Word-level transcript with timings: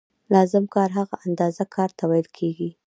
لازم 0.33 0.63
کار 0.73 0.89
هغه 0.97 1.15
اندازه 1.27 1.63
کار 1.75 1.89
ته 1.97 2.03
ویل 2.11 2.27
کېږي 2.37 2.69